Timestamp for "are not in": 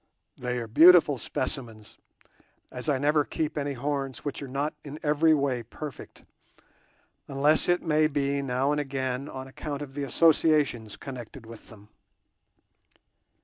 4.41-4.97